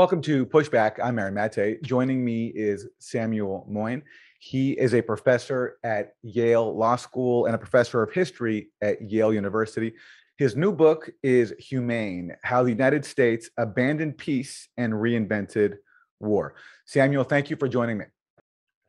[0.00, 0.92] Welcome to Pushback.
[1.04, 1.82] I'm Aaron Mate.
[1.82, 4.02] Joining me is Samuel Moyn.
[4.38, 9.34] He is a professor at Yale Law School and a professor of history at Yale
[9.34, 9.92] University.
[10.38, 15.74] His new book is Humane How the United States Abandoned Peace and Reinvented
[16.18, 16.54] War.
[16.86, 18.06] Samuel, thank you for joining me.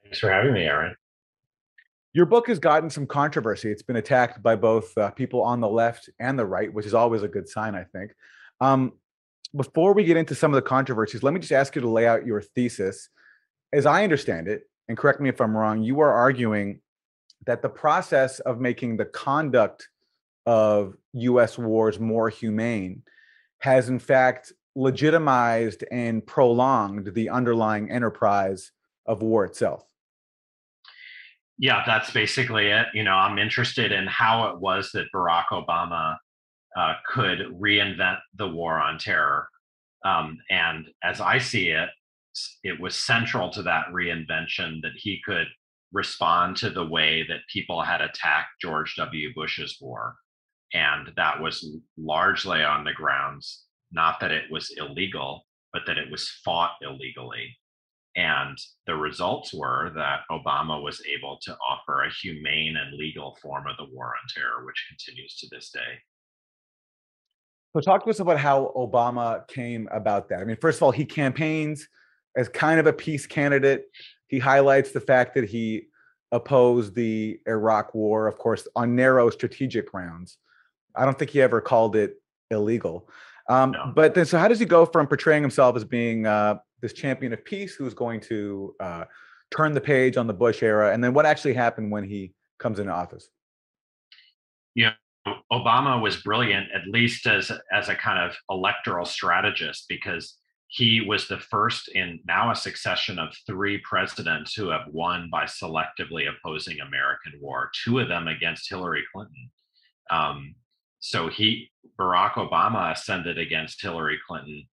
[0.03, 0.95] Thanks for having me, Aaron.
[2.13, 3.69] Your book has gotten some controversy.
[3.69, 6.93] It's been attacked by both uh, people on the left and the right, which is
[6.93, 8.13] always a good sign, I think.
[8.61, 8.93] Um,
[9.55, 12.07] before we get into some of the controversies, let me just ask you to lay
[12.07, 13.09] out your thesis.
[13.73, 16.81] As I understand it, and correct me if I'm wrong, you are arguing
[17.45, 19.89] that the process of making the conduct
[20.45, 23.03] of US wars more humane
[23.59, 28.71] has, in fact, legitimized and prolonged the underlying enterprise
[29.05, 29.85] of war itself.
[31.57, 32.87] Yeah, that's basically it.
[32.93, 36.17] You know, I'm interested in how it was that Barack Obama
[36.77, 39.47] uh, could reinvent the war on terror.
[40.05, 41.89] Um, and as I see it,
[42.63, 45.47] it was central to that reinvention that he could
[45.91, 49.33] respond to the way that people had attacked George W.
[49.35, 50.15] Bush's war.
[50.73, 56.09] And that was largely on the grounds, not that it was illegal, but that it
[56.09, 57.57] was fought illegally.
[58.15, 58.57] And
[58.87, 63.77] the results were that Obama was able to offer a humane and legal form of
[63.77, 65.99] the war on terror, which continues to this day.
[67.73, 70.41] So, talk to us about how Obama came about that.
[70.41, 71.87] I mean, first of all, he campaigns
[72.35, 73.85] as kind of a peace candidate.
[74.27, 75.87] He highlights the fact that he
[76.31, 80.37] opposed the Iraq war, of course, on narrow strategic grounds.
[80.95, 83.09] I don't think he ever called it illegal.
[83.49, 83.91] Um, no.
[83.95, 87.33] But then, so how does he go from portraying himself as being uh, this champion
[87.33, 89.05] of peace who's going to uh,
[89.49, 92.79] turn the page on the Bush era, and then what actually happened when he comes
[92.79, 93.29] into office?
[94.75, 94.93] Yeah,
[95.51, 101.27] Obama was brilliant, at least as as a kind of electoral strategist, because he was
[101.27, 106.79] the first in now a succession of three presidents who have won by selectively opposing
[106.79, 107.69] American war.
[107.83, 109.51] Two of them against Hillary Clinton.
[110.09, 110.55] Um,
[110.99, 114.67] so he Barack Obama ascended against Hillary Clinton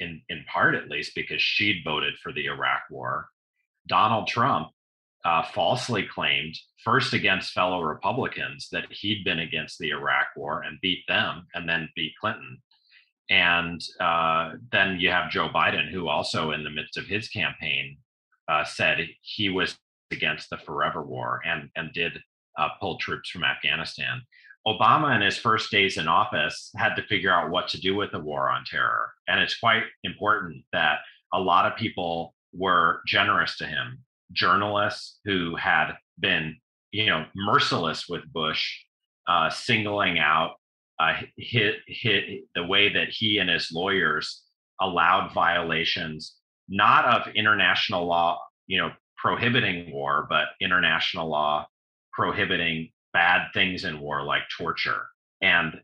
[0.00, 3.28] in in part at least because she'd voted for the Iraq war.
[3.86, 4.68] Donald Trump
[5.28, 10.80] uh, falsely claimed first against fellow Republicans that he'd been against the Iraq war and
[10.80, 12.62] beat them, and then beat Clinton.
[13.28, 17.98] And uh, then you have Joe Biden, who also, in the midst of his campaign,
[18.50, 19.76] uh, said he was
[20.10, 22.14] against the Forever War and and did
[22.58, 24.22] uh, pull troops from Afghanistan.
[24.66, 28.12] Obama, in his first days in office, had to figure out what to do with
[28.12, 29.10] the war on terror.
[29.26, 31.00] And it's quite important that
[31.34, 34.04] a lot of people were generous to him.
[34.32, 36.56] Journalists who had been,
[36.90, 38.78] you know, merciless with Bush,
[39.26, 40.56] uh, singling out
[40.98, 44.42] uh, hit, hit the way that he and his lawyers
[44.80, 46.34] allowed violations,
[46.68, 51.66] not of international law, you know, prohibiting war, but international law
[52.12, 55.06] prohibiting bad things in war like torture.
[55.40, 55.80] And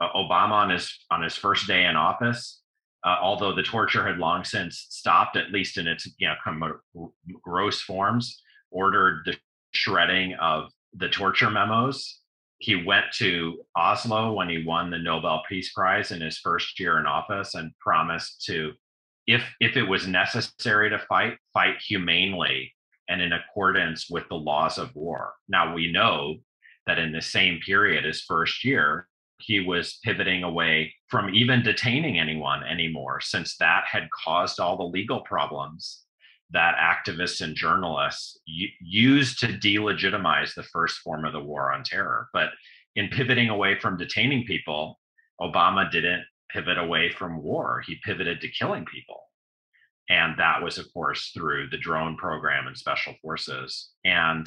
[0.00, 2.60] uh, Obama on his on his first day in office,
[3.04, 6.62] uh, although the torture had long since stopped, at least in its you know kind
[6.62, 7.10] of
[7.42, 9.36] gross forms, ordered the
[9.72, 12.20] shredding of the torture memos.
[12.58, 16.98] He went to Oslo when he won the Nobel Peace Prize in his first year
[16.98, 18.72] in office and promised to,
[19.26, 22.72] if if it was necessary to fight, fight humanely
[23.08, 25.34] and in accordance with the laws of war.
[25.46, 26.36] Now we know
[26.86, 29.08] that in the same period, his first year,
[29.38, 34.84] he was pivoting away from even detaining anyone anymore, since that had caused all the
[34.84, 36.02] legal problems
[36.50, 42.28] that activists and journalists used to delegitimize the first form of the war on terror.
[42.32, 42.50] But
[42.94, 45.00] in pivoting away from detaining people,
[45.40, 49.20] Obama didn't pivot away from war, he pivoted to killing people.
[50.08, 53.90] And that was, of course, through the drone program and special forces.
[54.04, 54.46] And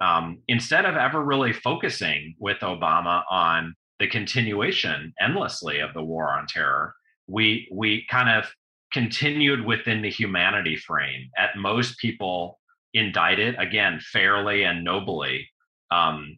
[0.00, 6.32] um, instead of ever really focusing with Obama on the continuation endlessly of the war
[6.32, 6.92] on terror,
[7.28, 8.50] we we kind of
[8.92, 11.30] continued within the humanity frame.
[11.38, 12.58] At most, people
[12.92, 15.48] indicted again fairly and nobly,
[15.92, 16.36] um,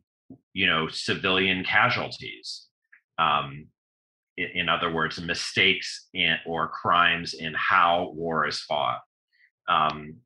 [0.52, 2.66] you know, civilian casualties.
[3.18, 3.68] Um,
[4.36, 9.00] in, in, other words, mistakes in, or crimes in how war is fought.
[9.70, 10.16] Um,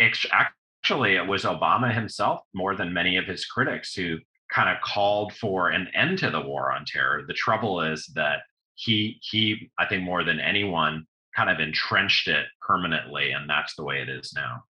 [0.00, 4.18] actually it was Obama himself more than many of his critics who
[4.52, 7.24] kind of called for an end to the war on terror.
[7.26, 8.40] The trouble is that
[8.74, 13.84] he he I think more than anyone kind of entrenched it permanently and that's the
[13.84, 14.64] way it is now.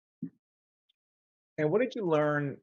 [1.57, 2.57] And what did you learn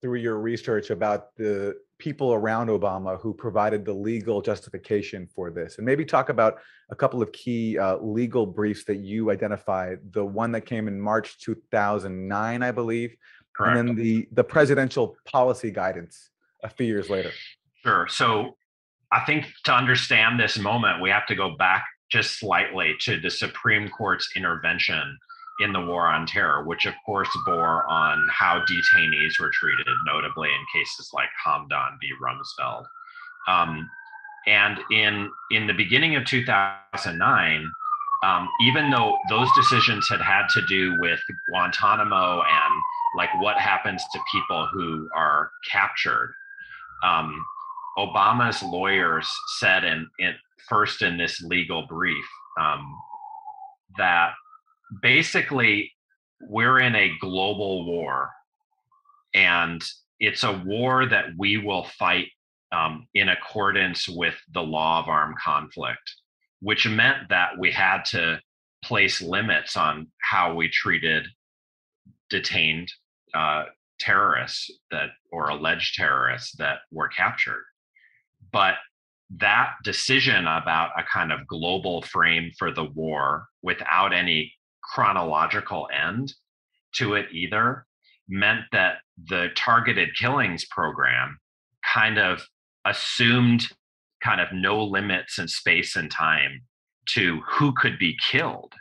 [0.00, 5.78] through your research about the people around Obama who provided the legal justification for this,
[5.78, 6.58] and maybe talk about
[6.90, 9.98] a couple of key uh, legal briefs that you identified.
[10.12, 13.16] The one that came in March 2009, I believe,
[13.56, 13.78] Correct.
[13.78, 16.30] and then the the presidential policy guidance
[16.62, 17.30] a few years later.
[17.84, 18.06] Sure.
[18.08, 18.56] So
[19.12, 23.30] I think to understand this moment, we have to go back just slightly to the
[23.30, 25.18] Supreme Court's intervention
[25.60, 30.48] in the war on terror, which of course bore on how detainees were treated, notably
[30.48, 32.12] in cases like Hamdan v.
[32.22, 32.84] Rumsfeld.
[33.48, 33.88] Um,
[34.46, 37.70] and in in the beginning of 2009,
[38.24, 41.20] um, even though those decisions had had to do with
[41.50, 42.82] Guantanamo and
[43.16, 46.34] like what happens to people who are captured,
[47.04, 47.44] um,
[47.98, 49.28] Obama's lawyers
[49.58, 50.34] said in, in
[50.68, 52.24] first in this legal brief
[52.60, 52.94] um,
[53.96, 54.32] that
[55.02, 55.92] basically
[56.48, 58.30] we're in a global war
[59.34, 59.82] and
[60.20, 62.28] it's a war that we will fight
[62.72, 66.14] um, in accordance with the law of armed conflict
[66.60, 68.40] which meant that we had to
[68.84, 71.26] place limits on how we treated
[72.30, 72.92] detained
[73.34, 73.64] uh,
[73.98, 77.64] terrorists that or alleged terrorists that were captured.
[78.52, 78.74] But
[79.36, 84.52] that decision about a kind of global frame for the war without any
[84.82, 86.32] chronological end
[86.94, 87.84] to it either
[88.28, 88.96] meant that
[89.28, 91.38] the targeted killings program
[91.94, 92.46] kind of
[92.84, 93.68] assumed
[94.22, 96.62] kind of no limits in space and time
[97.06, 98.74] to who could be killed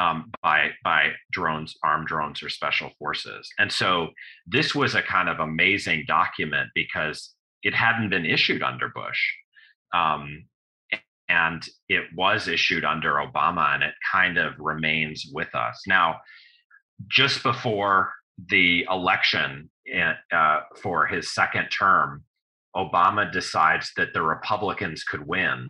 [0.00, 3.48] um, by by drones, armed drones, or special forces.
[3.58, 4.08] And so
[4.46, 9.20] this was a kind of amazing document because it hadn't been issued under Bush.
[9.94, 10.46] Um,
[11.28, 15.82] and it was issued under Obama, and it kind of remains with us.
[15.86, 16.20] Now,
[17.08, 18.12] just before
[18.48, 22.24] the election eh, uh, for his second term,
[22.74, 25.68] Obama decides that the Republicans could win.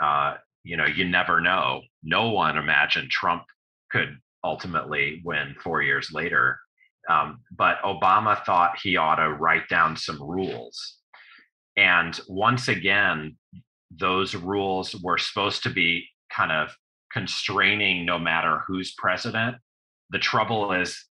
[0.00, 0.34] Uh,
[0.66, 1.80] you know, you never know.
[2.02, 3.44] No one imagined Trump
[3.90, 6.58] could ultimately win four years later.
[7.08, 10.98] Um, but Obama thought he ought to write down some rules.
[11.76, 13.36] And once again,
[13.92, 16.76] those rules were supposed to be kind of
[17.12, 19.56] constraining no matter who's president.
[20.10, 21.04] The trouble is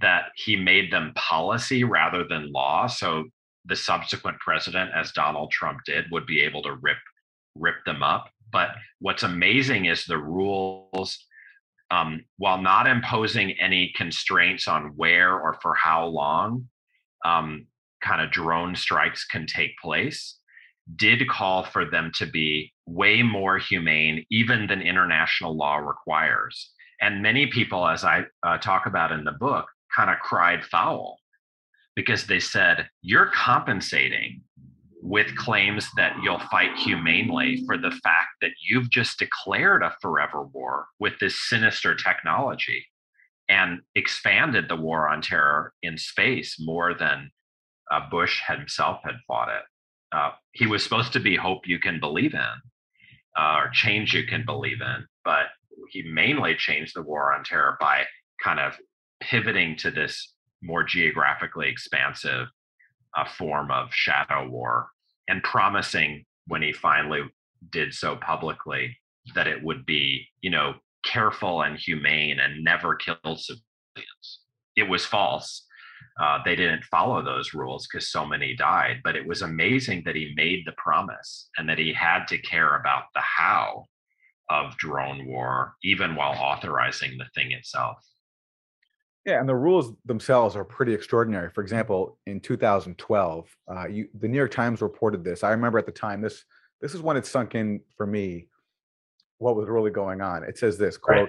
[0.00, 2.86] that he made them policy rather than law.
[2.86, 3.24] So
[3.66, 6.96] the subsequent president, as Donald Trump did, would be able to rip
[7.54, 8.30] rip them up.
[8.52, 11.18] But what's amazing is the rules,
[11.90, 16.68] um, while not imposing any constraints on where or for how long
[17.24, 17.66] um,
[18.02, 20.38] kind of drone strikes can take place,
[20.96, 26.72] did call for them to be way more humane, even than international law requires.
[27.00, 31.18] And many people, as I uh, talk about in the book, kind of cried foul
[31.94, 34.42] because they said, You're compensating
[35.00, 40.42] with claims that you'll fight humanely for the fact that you've just declared a forever
[40.42, 42.84] war with this sinister technology
[43.48, 47.30] and expanded the war on terror in space more than
[47.90, 49.62] uh, Bush himself had fought it.
[50.12, 52.40] Uh, he was supposed to be hope you can believe in
[53.38, 55.46] uh, or change you can believe in but
[55.90, 58.04] he mainly changed the war on terror by
[58.42, 58.74] kind of
[59.20, 62.46] pivoting to this more geographically expansive
[63.18, 64.88] uh, form of shadow war
[65.28, 67.22] and promising when he finally
[67.70, 68.96] did so publicly
[69.34, 74.40] that it would be you know careful and humane and never kill civilians
[74.76, 75.66] it was false
[76.20, 79.00] uh, they didn't follow those rules because so many died.
[79.04, 82.76] But it was amazing that he made the promise and that he had to care
[82.76, 83.86] about the how
[84.50, 87.98] of drone war, even while authorizing the thing itself.
[89.28, 91.50] Yeah, and the rules themselves are pretty extraordinary.
[91.50, 95.44] For example, in 2012, uh, you, the New York Times reported this.
[95.44, 96.46] I remember at the time this
[96.80, 98.46] this is when it sunk in for me
[99.36, 100.44] what was really going on.
[100.44, 101.28] It says this quote.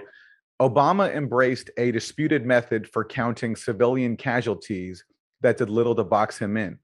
[0.60, 5.04] Obama embraced a disputed method for counting civilian casualties
[5.42, 6.78] that did little to box him in.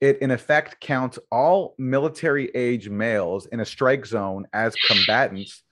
[0.00, 5.62] It, in effect, counts all military age males in a strike zone as combatants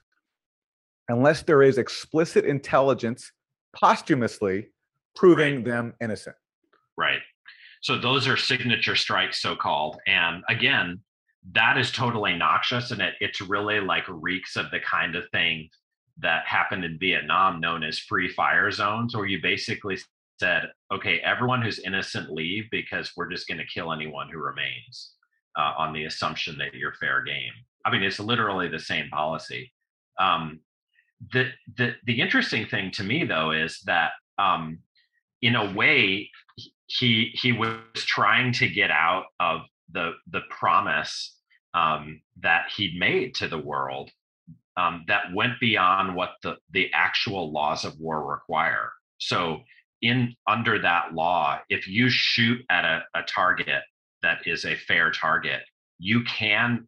[1.08, 3.32] unless there is explicit intelligence
[3.75, 4.68] posthumously
[5.14, 5.64] proving right.
[5.64, 6.37] them innocent.
[6.97, 7.21] Right.
[7.83, 9.99] So those are signature strikes, so called.
[10.07, 11.00] And again,
[11.52, 15.69] that is totally noxious and it, it's really like reeks of the kind of thing
[16.19, 19.99] that happened in Vietnam known as free fire zones, where you basically
[20.38, 25.12] said, okay, everyone who's innocent leave because we're just going to kill anyone who remains
[25.59, 27.52] uh, on the assumption that you're fair game.
[27.85, 29.73] I mean, it's literally the same policy.
[30.21, 30.61] Um,
[31.33, 34.78] the, the, the interesting thing to me, though, is that um,
[35.42, 36.30] in a way,
[36.87, 41.37] he he was trying to get out of the the promise
[41.75, 44.11] um, that he'd made to the world
[44.76, 48.92] um, that went beyond what the the actual laws of war require.
[49.18, 49.61] So
[50.00, 53.82] in under that law, if you shoot at a, a target
[54.22, 55.62] that is a fair target,
[55.99, 56.87] you can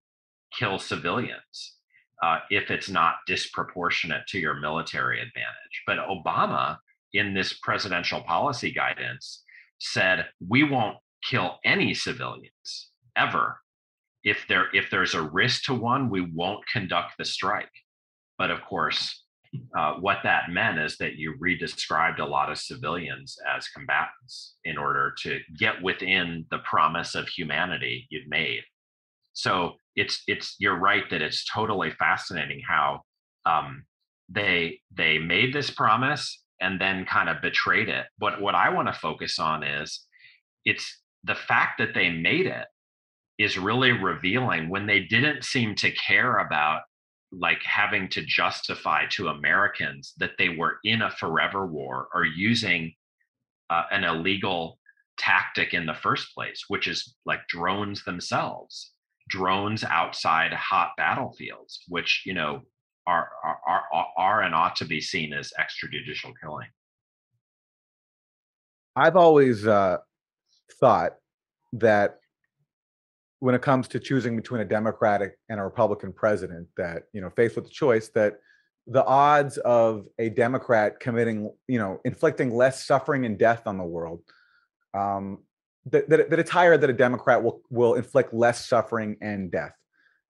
[0.57, 1.77] kill civilians
[2.23, 5.83] uh, if it's not disproportionate to your military advantage.
[5.87, 6.79] But Obama,
[7.15, 9.43] in this presidential policy guidance,
[9.79, 13.59] said we won't kill any civilians ever.
[14.23, 17.71] If there if there's a risk to one, we won't conduct the strike.
[18.37, 19.25] But of course,
[19.77, 24.77] uh, what that meant is that you redescribed a lot of civilians as combatants in
[24.77, 28.63] order to get within the promise of humanity you'd made.
[29.33, 33.03] So it's it's you're right that it's totally fascinating how
[33.47, 33.85] um,
[34.29, 38.07] they they made this promise and then kind of betrayed it.
[38.19, 40.01] But what I want to focus on is
[40.65, 42.67] it's the fact that they made it
[43.39, 46.81] is really revealing when they didn't seem to care about
[47.31, 52.95] like having to justify to Americans that they were in a forever war or using
[53.69, 54.79] uh, an illegal
[55.19, 58.93] tactic in the first place, which is like drones themselves,
[59.29, 62.63] drones outside hot battlefields, which you know
[63.07, 63.59] are are
[63.93, 66.69] are, are and ought to be seen as extrajudicial killing.
[68.97, 69.99] I've always uh,
[70.81, 71.17] thought
[71.75, 72.19] that
[73.41, 77.31] when it comes to choosing between a Democratic and a Republican president, that you know,
[77.31, 78.39] faced with the choice, that
[78.87, 83.85] the odds of a Democrat committing, you know, inflicting less suffering and death on the
[83.85, 84.23] world,
[84.95, 85.43] um,
[85.87, 89.75] that, that, that it's higher that a Democrat will will inflict less suffering and death,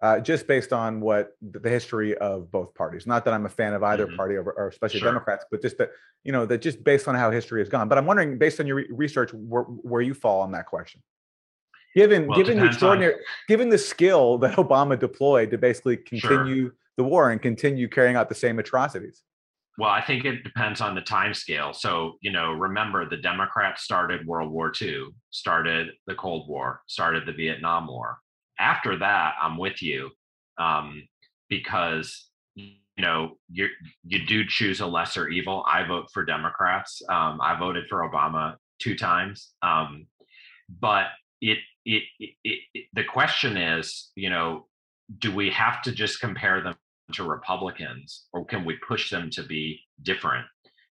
[0.04, 3.06] uh, just based on what the history of both parties.
[3.06, 4.16] Not that I'm a fan of either mm-hmm.
[4.16, 5.08] party, or, or especially sure.
[5.08, 5.92] Democrats, but just that
[6.25, 7.88] you know that just based on how history has gone.
[7.88, 11.02] But I'm wondering, based on your re- research, where, where you fall on that question.
[11.96, 13.20] Given well, given the extraordinary, on...
[13.49, 16.75] given the skill that Obama deployed to basically continue sure.
[16.99, 19.23] the war and continue carrying out the same atrocities.
[19.78, 21.73] Well, I think it depends on the time scale.
[21.73, 27.25] So, you know, remember the Democrats started World War II, started the Cold War, started
[27.26, 28.18] the Vietnam War.
[28.58, 30.11] After that, I'm with you
[30.58, 31.06] um,
[31.49, 33.68] because you know you
[34.04, 35.64] you do choose a lesser evil.
[35.66, 37.02] I vote for Democrats.
[37.08, 40.06] Um, I voted for Obama two times, um,
[40.80, 41.06] but
[41.40, 44.66] it it, it, it, the question is, you know,
[45.18, 46.75] do we have to just compare them
[47.12, 50.46] to Republicans, or can we push them to be different,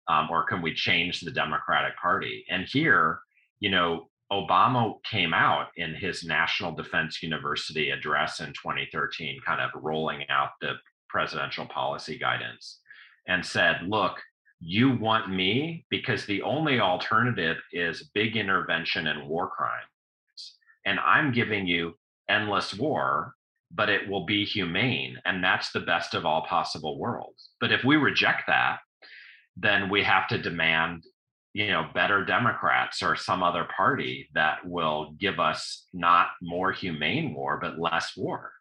[0.10, 2.44] um, or can we change the Democratic Party?
[2.50, 3.20] And here,
[3.62, 9.72] you know, Obama came out in his National Defense University address in 2013, kind of
[9.76, 10.74] rolling out the
[11.10, 12.80] presidential policy guidance,
[13.28, 14.22] and said, "Look."
[14.64, 19.82] You want me because the only alternative is big intervention and war crime
[20.86, 21.98] and I'm giving you
[22.30, 23.36] endless war,
[23.72, 25.18] but it will be humane.
[25.26, 27.50] And that's the best of all possible worlds.
[27.60, 28.80] But if we reject that,
[29.56, 31.04] then we have to demand
[31.54, 37.34] you know better democrats or some other party that will give us not more humane
[37.34, 38.52] war but less war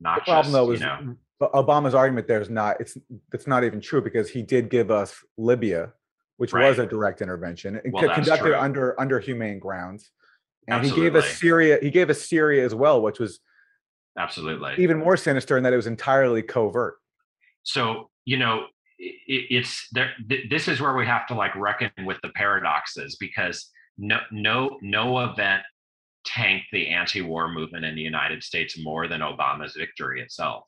[0.00, 1.16] not the problem just, though is you know,
[1.54, 2.96] obama's argument there is not it's
[3.32, 5.92] it's not even true because he did give us libya
[6.38, 6.68] which right.
[6.68, 10.10] was a direct intervention well, conducted under under humane grounds
[10.68, 11.04] and absolutely.
[11.04, 11.78] he gave us Syria.
[11.82, 13.40] He gave us Syria as well, which was
[14.18, 16.96] absolutely even more sinister in that it was entirely covert.
[17.62, 18.66] So you know,
[19.02, 20.12] it, it's there.
[20.28, 24.78] Th- this is where we have to like reckon with the paradoxes because no, no,
[24.80, 25.62] no event
[26.24, 30.64] tanked the anti-war movement in the United States more than Obama's victory itself,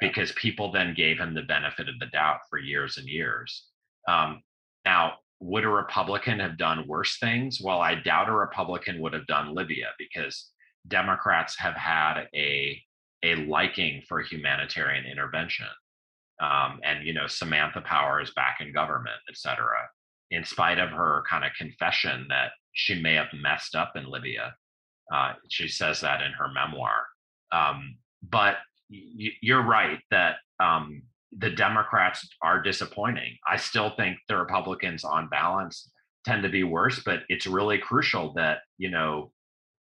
[0.00, 0.08] yeah.
[0.08, 3.66] because people then gave him the benefit of the doubt for years and years.
[4.08, 4.42] Um,
[4.84, 7.60] now, would a Republican have done worse things?
[7.62, 10.50] Well, I doubt a Republican would have done Libya because
[10.88, 12.80] Democrats have had a
[13.24, 15.66] a liking for humanitarian intervention.
[16.42, 19.88] Um, and you know, Samantha Power is back in government, et cetera,
[20.30, 24.54] in spite of her kind of confession that she may have messed up in Libya.
[25.14, 27.06] Uh, she says that in her memoir.
[27.52, 27.96] Um,
[28.28, 28.56] but
[28.90, 31.02] y- you're right that um,
[31.38, 33.36] the Democrats are disappointing.
[33.48, 35.90] I still think the Republicans, on balance,
[36.24, 39.32] tend to be worse, but it's really crucial that you know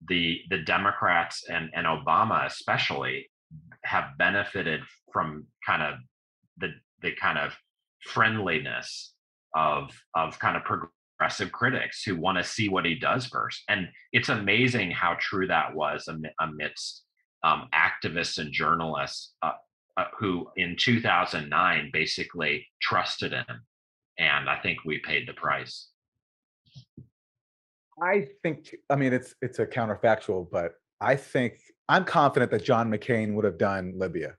[0.08, 3.30] the the Democrats and and Obama especially
[3.84, 5.96] have benefited from kind of
[6.60, 6.70] the
[7.02, 7.54] the kind of
[8.04, 9.14] friendliness
[9.56, 13.64] of of kind of progressive critics who want to see what he does first.
[13.68, 17.04] And it's amazing how true that was amidst
[17.44, 19.52] um, activists and journalists uh,
[19.98, 23.46] uh, who in 2009 basically trusted him.
[24.18, 25.90] And I think we paid the price.
[28.02, 28.76] I think.
[28.90, 31.54] I mean, it's it's a counterfactual, but I think
[31.90, 34.36] I'm confident that John McCain would have done Libya.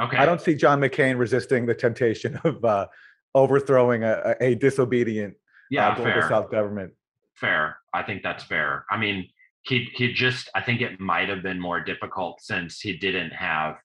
[0.00, 0.16] Okay.
[0.16, 2.86] I don't see John McCain resisting the temptation of uh,
[3.34, 5.34] overthrowing a, a disobedient
[5.70, 6.28] yeah, uh, global fair.
[6.28, 6.92] South government.
[7.34, 7.76] Fair.
[7.92, 8.84] I think that's fair.
[8.90, 9.28] I mean,
[9.62, 10.50] he he just.
[10.54, 13.76] I think it might have been more difficult since he didn't have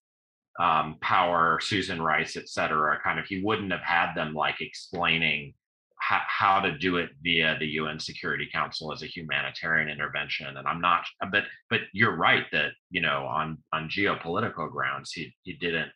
[0.60, 3.00] um, Power, Susan Rice, et cetera.
[3.04, 5.54] Kind of, he wouldn't have had them like explaining
[6.00, 10.58] how, how to do it via the UN Security Council as a humanitarian intervention.
[10.58, 15.34] And I'm not, but but you're right that you know on on geopolitical grounds he
[15.44, 15.92] he didn't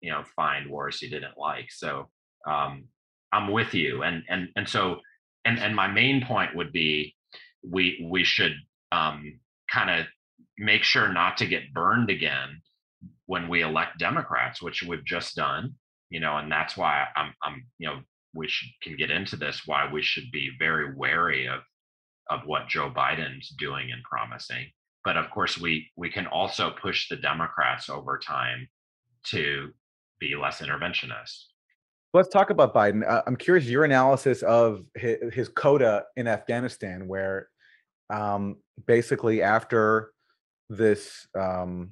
[0.00, 1.70] you know find wars he didn't like.
[1.70, 2.08] So
[2.48, 2.84] um,
[3.32, 5.00] I'm with you, and and and so
[5.44, 7.14] and and my main point would be
[7.62, 8.54] we we should
[8.92, 9.40] um,
[9.72, 10.06] kind of
[10.58, 12.62] make sure not to get burned again
[13.26, 15.74] when we elect Democrats, which we've just done.
[16.10, 18.00] You know, and that's why I'm I'm you know
[18.34, 21.60] we should, can get into this why we should be very wary of
[22.28, 24.66] of what Joe Biden's doing and promising.
[25.04, 28.68] But of course, we we can also push the Democrats over time
[29.26, 29.72] to
[30.18, 31.44] be less interventionist.
[32.14, 33.06] Let's talk about Biden.
[33.06, 37.48] Uh, I'm curious your analysis of his, his coda in Afghanistan, where
[38.08, 38.56] um,
[38.86, 40.12] basically after
[40.70, 41.90] this um,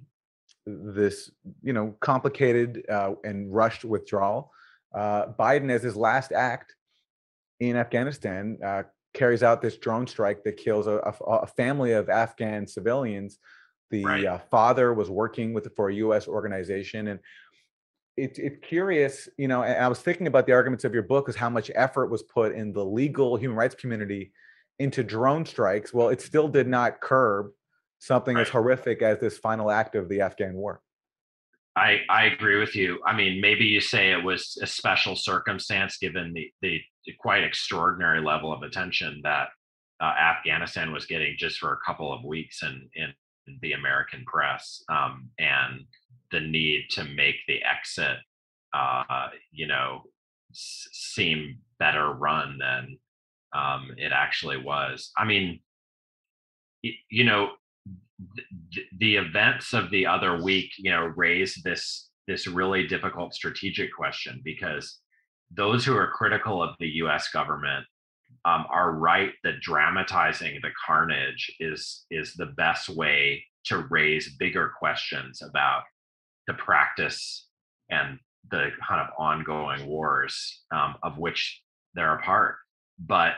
[0.67, 1.31] this
[1.63, 4.51] you know complicated uh, and rushed withdrawal,
[4.95, 6.75] uh, Biden, as his last act
[7.61, 12.09] in Afghanistan, uh, carries out this drone strike that kills a, a, a family of
[12.09, 13.39] Afghan civilians.
[13.91, 14.25] The Right.
[14.25, 16.27] uh, father was working with for a U.S.
[16.27, 17.21] organization, and
[18.17, 19.63] it's it's curious, you know.
[19.63, 22.23] And I was thinking about the arguments of your book, is how much effort was
[22.23, 24.33] put in the legal human rights community
[24.79, 25.93] into drone strikes.
[25.93, 27.51] Well, it still did not curb
[27.99, 30.81] something as horrific as this final act of the Afghan war.
[31.77, 33.01] I I agree with you.
[33.05, 36.81] I mean, maybe you say it was a special circumstance given the the
[37.19, 39.49] quite extraordinary level of attention that
[40.01, 43.13] uh, Afghanistan was getting just for a couple of weeks in in
[43.61, 45.85] the American press, um, and
[46.31, 48.17] the need to make the exit,
[48.73, 50.03] uh, you know,
[50.53, 52.99] s- seem better run than
[53.55, 55.11] um, it actually was.
[55.17, 55.61] I mean,
[56.83, 57.51] you know,
[58.73, 63.95] th- the events of the other week, you know, raised this this really difficult strategic
[63.95, 64.99] question because
[65.51, 67.29] those who are critical of the U.S.
[67.31, 67.85] government
[68.45, 74.73] um, are right that dramatizing the carnage is is the best way to raise bigger
[74.79, 75.83] questions about
[76.47, 77.49] the practice
[77.91, 78.19] and
[78.51, 81.63] the kind of ongoing wars um, of which
[81.95, 82.57] they're a part.
[82.99, 83.35] But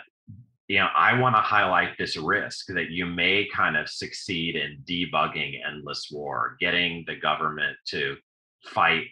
[0.69, 4.83] you know, I want to highlight this risk that you may kind of succeed in
[4.85, 8.16] debugging endless war, getting the government to
[8.64, 9.05] fight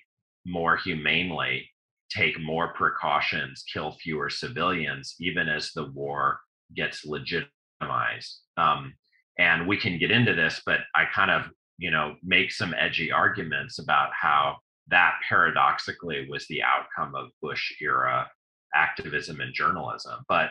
[0.45, 1.69] more humanely,
[2.15, 6.41] take more precautions, kill fewer civilians, even as the war
[6.75, 8.41] gets legitimized.
[8.57, 8.95] Um,
[9.39, 13.11] and we can get into this, but I kind of, you know, make some edgy
[13.11, 14.57] arguments about how
[14.89, 18.29] that paradoxically was the outcome of Bush era
[18.75, 20.21] activism and journalism.
[20.29, 20.51] But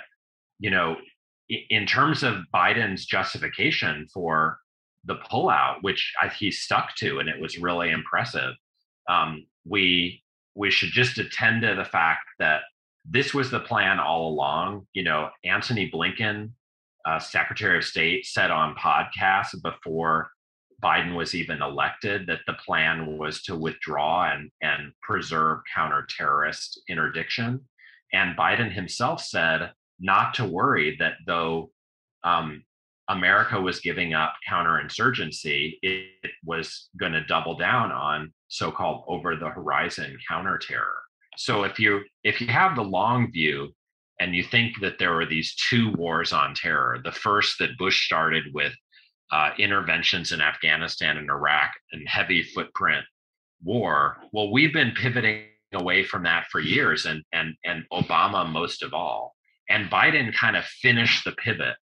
[0.59, 0.97] you know,
[1.49, 4.57] in terms of Biden's justification for
[5.03, 8.53] the pullout, which I, he stuck to, and it was really impressive,
[9.09, 10.22] um, we
[10.55, 12.61] we should just attend to the fact that
[13.05, 14.87] this was the plan all along.
[14.93, 16.51] You know, Antony Blinken,
[17.05, 20.29] uh, Secretary of State, said on podcasts before
[20.81, 27.61] Biden was even elected that the plan was to withdraw and and preserve counter-terrorist interdiction.
[28.11, 31.71] And Biden himself said not to worry that though
[32.23, 32.63] um,
[33.09, 40.17] America was giving up counterinsurgency, it, it was going to double down on so-called over-the-horizon
[40.29, 41.01] counterterror.
[41.37, 43.73] So if you if you have the long view
[44.19, 48.05] and you think that there were these two wars on terror, the first that Bush
[48.05, 48.73] started with
[49.31, 53.03] uh, interventions in Afghanistan and Iraq and heavy footprint
[53.63, 58.83] war, well, we've been pivoting away from that for years, and and and Obama most
[58.83, 59.33] of all
[59.69, 61.75] and Biden kind of finished the pivot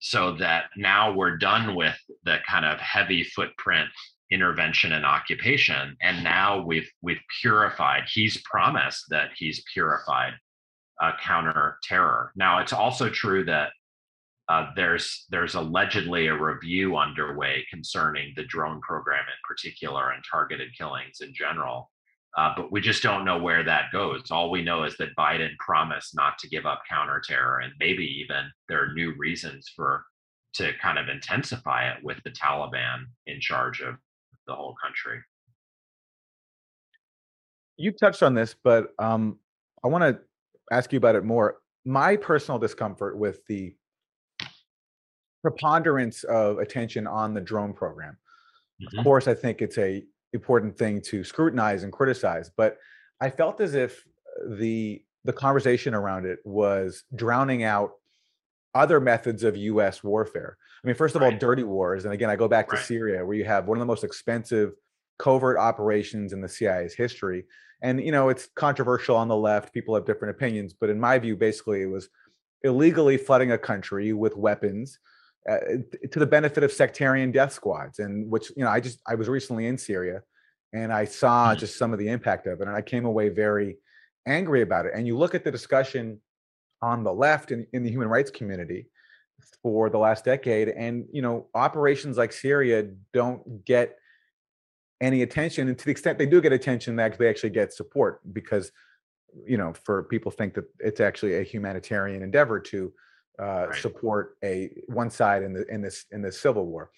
[0.00, 3.88] so that now we're done with the kind of heavy footprint
[4.30, 5.96] intervention and occupation.
[6.02, 10.34] And now we've we've purified he's promised that he's purified
[11.00, 13.70] uh, counter terror now it's also true that
[14.48, 20.68] uh, there's there's allegedly a review underway concerning the drone program in particular and targeted
[20.76, 21.90] killings in general.
[22.36, 24.30] Uh, but we just don't know where that goes.
[24.30, 28.44] All we know is that Biden promised not to give up counterterror, and maybe even
[28.68, 30.04] there are new reasons for
[30.54, 33.96] to kind of intensify it with the Taliban in charge of
[34.48, 35.20] the whole country.
[37.76, 39.38] You touched on this, but um,
[39.84, 40.20] I want to
[40.74, 41.58] ask you about it more.
[41.84, 43.74] My personal discomfort with the
[45.42, 48.18] preponderance of attention on the drone program.
[48.82, 48.98] Mhm.
[48.98, 52.78] Of course, I think it's a important thing to scrutinize and criticize, but
[53.20, 54.04] I felt as if
[54.48, 57.92] the the conversation around it was drowning out
[58.74, 60.56] other methods of US warfare.
[60.82, 62.84] I mean, first of all, dirty wars, and again, I go back to Right.
[62.84, 64.72] Syria where you have one of the most expensive
[65.18, 67.44] covert operations in the CIA's history.
[67.82, 71.18] And you know, it's controversial on the left, people have different opinions, but in my
[71.18, 72.08] view, basically it was
[72.62, 74.98] illegally flooding a country with weapons
[75.48, 75.58] uh,
[76.10, 79.28] to the benefit of sectarian death squads and which you know i just i was
[79.28, 80.20] recently in syria
[80.72, 81.58] and i saw Mhm.
[81.58, 83.78] just some of the impact of it and i came away very
[84.26, 86.20] angry about it and you look at the discussion
[86.82, 88.88] on the left in, in the human rights community
[89.62, 93.96] for the last decade and you know operations like syria don't get
[95.00, 98.72] any attention and to the extent they do get attention they actually, get support because
[99.46, 102.92] you know for people think that it's actually a humanitarian endeavor to
[103.40, 103.80] uh, Right.
[103.80, 106.90] support a one side in the in this in this civil war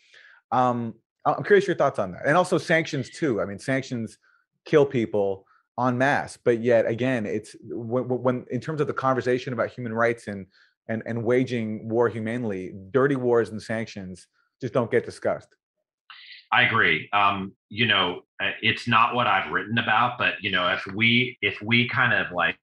[0.53, 0.95] um
[1.27, 4.17] i'm curious your thoughts on that and also sanctions too i mean sanctions
[4.65, 5.45] kill people
[5.79, 9.93] en masse but yet again it's when, when in terms of the conversation about human
[9.93, 10.47] rights and
[10.91, 14.27] and and waging war humanely dirty wars and sanctions
[14.61, 15.57] just don't get discussed
[16.53, 17.09] I agree.
[17.13, 21.39] Um, you know, uh, it's not what I've written about, but you know, if we
[21.43, 22.57] if we kind of like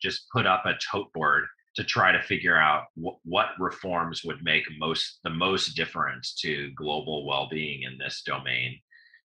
[0.00, 4.44] just put up a tote board to try to figure out wh- what reforms would
[4.44, 8.78] make most the most difference to global well-being in this domain,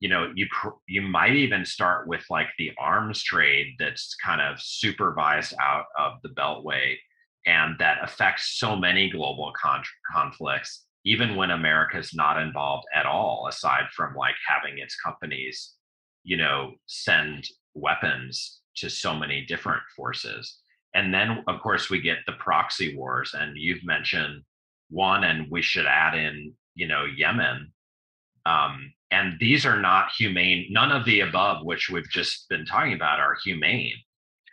[0.00, 4.40] you know, you pr- you might even start with like the arms trade that's kind
[4.40, 6.96] of supervised out of the Beltway,
[7.46, 13.46] and that affects so many global con- conflicts even when America's not involved at all,
[13.48, 15.74] aside from like having its companies,
[16.24, 20.58] you know, send weapons to so many different forces.
[20.94, 24.42] And then, of course, we get the proxy wars, and you've mentioned
[24.90, 27.72] one, and we should add in, you know, Yemen.
[28.44, 30.66] Um, and these are not humane.
[30.70, 33.94] None of the above, which we've just been talking about, are humane.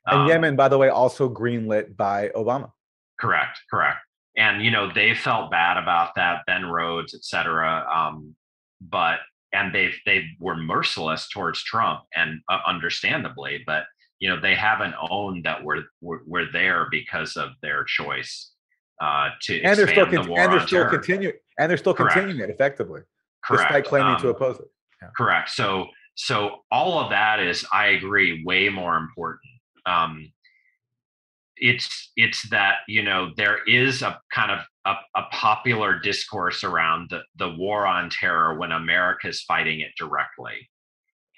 [0.05, 2.71] and Um, yemen by the way also greenlit by obama
[3.19, 3.97] Correct, correct.
[4.37, 7.87] And you know they felt bad about that, Ben Rhodes, et cetera.
[7.93, 8.35] Um,
[8.81, 9.19] but
[9.53, 13.63] and they they were merciless towards Trump, and uh, understandably.
[13.65, 13.85] But
[14.19, 18.51] you know they haven't owned that we're we're, we're there because of their choice
[19.01, 22.13] uh, to and they're still the con- and they're still continuing and they're still Correct.
[22.13, 23.01] continuing it effectively
[23.43, 23.63] Correct.
[23.69, 24.67] despite claiming to Um, oppose it
[25.15, 25.49] Correct.
[25.49, 29.41] So so all of that is, I agree, way more important.
[29.85, 30.31] Um,
[31.59, 37.09] it's it's that you know there is a kind of a, a popular discourse around
[37.09, 40.69] the, the war on terror when America's fighting it directly,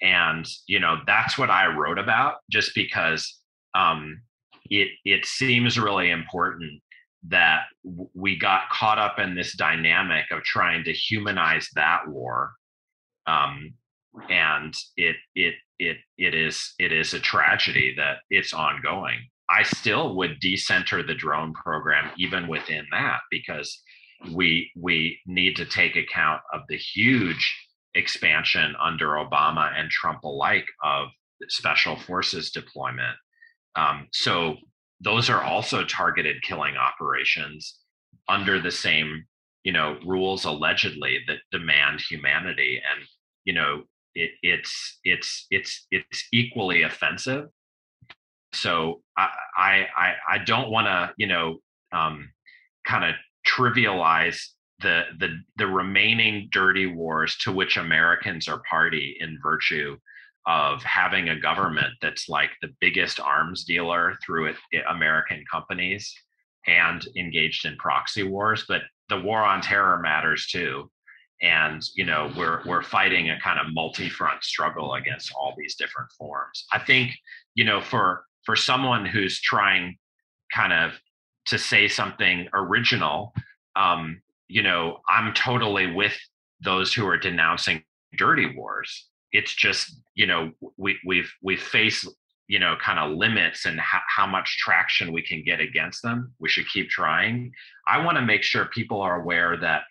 [0.02, 3.38] and you know that's what I wrote about just because
[3.74, 4.20] um,
[4.66, 6.82] it it seems really important
[7.28, 7.64] that
[8.14, 12.52] we got caught up in this dynamic of trying to humanize that war
[13.26, 13.74] um,
[14.28, 19.18] and it it it it is it is a tragedy that it's ongoing.
[19.50, 23.82] I still would decenter the drone program even within that because
[24.32, 27.56] we we need to take account of the huge
[27.94, 31.08] expansion under Obama and Trump alike of
[31.48, 33.16] special forces deployment.
[33.76, 34.56] Um, so
[35.00, 37.78] those are also targeted killing operations
[38.28, 39.24] under the same
[39.64, 43.06] you know rules allegedly that demand humanity and
[43.44, 43.82] you know
[44.14, 47.46] it, it's it's it's it's equally offensive
[48.52, 51.58] so i i i, don't want to you know
[51.92, 52.30] um,
[52.86, 53.14] kind of
[53.46, 54.40] trivialize
[54.80, 59.96] the the the remaining dirty wars to which americans are party in virtue
[60.46, 64.56] of having a government that's like the biggest arms dealer through it,
[64.88, 66.14] american companies
[66.66, 70.90] and engaged in proxy wars but the war on terror matters too.
[71.42, 76.10] And you know we're we're fighting a kind of multi-front struggle against all these different
[76.12, 76.66] forms.
[76.72, 77.12] I think
[77.54, 79.96] you know for for someone who's trying
[80.52, 80.98] kind of
[81.46, 83.32] to say something original
[83.76, 86.16] um you know i'm totally with
[86.60, 87.82] those who are denouncing
[88.16, 89.08] dirty wars.
[89.32, 92.06] It's just you know we we've we face
[92.48, 96.32] you know kind of limits and how, how much traction we can get against them.
[96.40, 97.52] We should keep trying.
[97.86, 99.82] I want to make sure people are aware that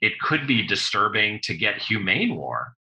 [0.00, 2.74] it could be disturbing to get humane war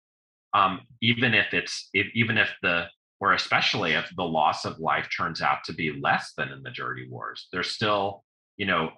[0.55, 2.87] um, even if it's if, even if the
[3.21, 6.71] or especially if the loss of life turns out to be less than in the
[6.71, 8.25] dirty wars they're still
[8.57, 8.91] you know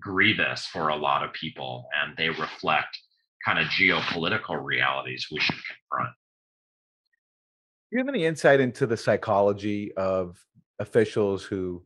[0.00, 2.98] grievous for a lot of people and they reflect
[3.44, 6.14] kind of geopolitical realities we should confront
[7.90, 10.36] Do you have any insight into the psychology of
[10.78, 11.84] officials who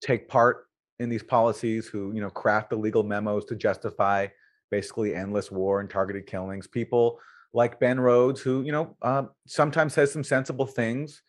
[0.00, 0.66] take part
[0.98, 4.26] in these policies who you know craft the legal memos to justify
[4.72, 6.66] basically endless war and targeted killings.
[6.66, 7.20] People
[7.52, 11.22] like Ben Rhodes, who you know uh, sometimes says some sensible things,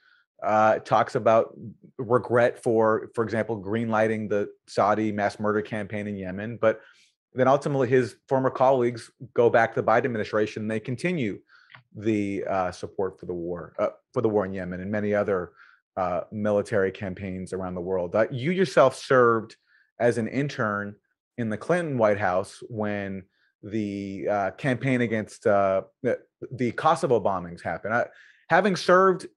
[0.44, 1.58] uh, talks about
[1.98, 6.82] regret for, for example, greenlighting the Saudi mass murder campaign in Yemen, but
[7.34, 11.40] then ultimately his former colleagues go back to the Biden administration and they continue
[11.96, 15.52] the uh, support for the war uh, for the war in Yemen and many other
[15.96, 18.16] uh, military campaigns around the world.
[18.16, 19.56] Uh, you yourself served
[20.00, 20.96] as an intern
[21.38, 23.24] in the Clinton White House when
[23.64, 28.06] the uh, campaign against uh, the, Kosovo bombings happened.
[28.50, 29.28] having served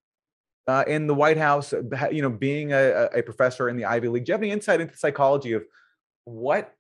[0.86, 1.72] in the White House,
[2.10, 4.80] you know, being a, a professor in the Ivy League, do you have any insight
[4.80, 5.64] into the psychology of
[6.24, 6.74] what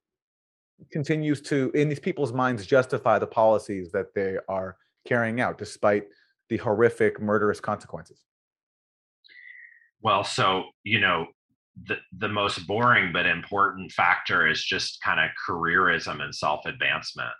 [0.90, 6.04] continues to, in these people's minds, justify the policies that they are carrying out, despite
[6.48, 8.24] the horrific, murderous consequences?
[10.02, 11.26] Well, so you know,
[11.84, 17.34] the the most boring but important factor is just kind of careerism and self advancement,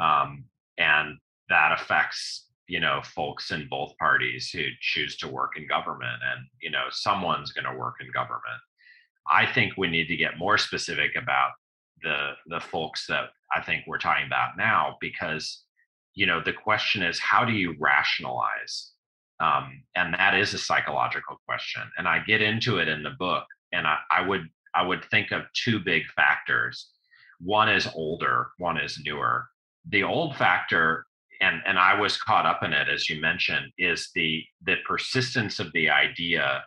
[0.00, 0.44] um,
[0.78, 1.16] and
[1.48, 6.46] that affects you know folks in both parties who choose to work in government, and
[6.60, 8.60] you know someone's going to work in government.
[9.30, 11.52] I think we need to get more specific about
[12.02, 15.62] the the folks that I think we're talking about now because
[16.14, 18.90] you know the question is how do you rationalize
[19.40, 23.44] um, and that is a psychological question and i get into it in the book
[23.72, 26.90] and I, I would i would think of two big factors
[27.40, 29.46] one is older one is newer
[29.88, 31.06] the old factor
[31.40, 35.58] and and i was caught up in it as you mentioned is the the persistence
[35.58, 36.64] of the idea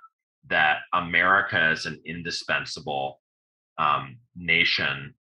[0.49, 3.19] that america is an indispensable
[3.77, 5.13] um, nation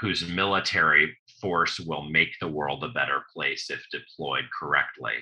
[0.00, 5.14] whose military force will make the world a better place if deployed correctly.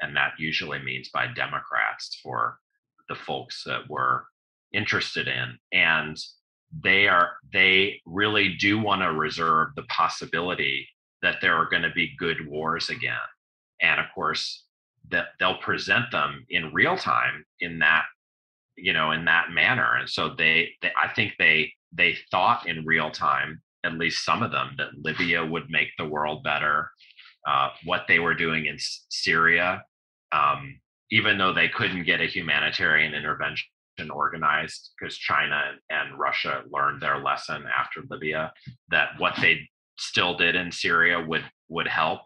[0.00, 2.58] And that usually means by Democrats for
[3.08, 4.22] the folks that we're
[4.72, 5.58] interested in.
[5.72, 6.16] And
[6.82, 10.86] they are they really do want to reserve the possibility
[11.22, 13.16] that there are going to be good wars again.
[13.82, 14.64] And of course,
[15.10, 18.04] that they'll present them in real time in that
[18.76, 22.84] you know in that manner and so they, they i think they they thought in
[22.84, 26.90] real time, at least some of them, that Libya would make the world better.
[27.46, 28.76] Uh, what they were doing in
[29.08, 29.82] Syria,
[30.32, 30.78] um,
[31.10, 33.66] even though they couldn't get a humanitarian intervention
[34.10, 38.52] organized because China and Russia learned their lesson after Libya,
[38.90, 42.20] that what they still did in Syria would would help.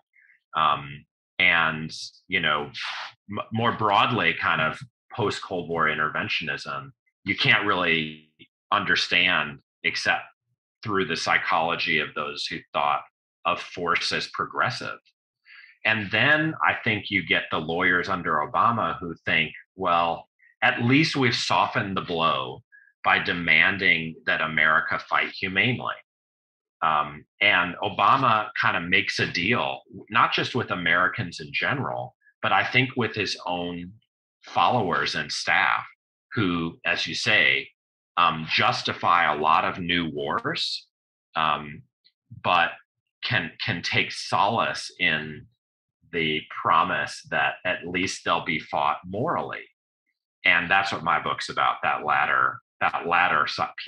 [0.57, 1.05] Um,
[1.39, 1.93] and
[2.29, 2.71] you know,
[3.31, 4.79] m- more broadly, kind of
[5.13, 6.91] post Cold War interventionism,
[7.25, 8.31] you can't really
[8.71, 10.23] understand except
[10.83, 13.03] through the psychology of those who thought
[13.45, 14.99] of force as progressive.
[15.85, 20.29] And then I think you get the lawyers under Obama who think, well,
[20.65, 22.63] at least we've softened the blow
[23.05, 25.95] by demanding that America fight humanely.
[26.81, 32.51] Um, and Obama kind of makes a deal, not just with Americans in general, but
[32.53, 33.93] I think with his own
[34.43, 35.85] followers and staff,
[36.33, 37.69] who, as you say,
[38.17, 40.87] um, justify a lot of new wars,
[41.37, 41.83] um,
[42.43, 42.71] but
[43.23, 45.47] can can take solace in
[46.13, 49.65] the promise that at least they'll be fought morally,
[50.45, 51.77] and that's what my book's about.
[51.83, 53.47] That latter that latter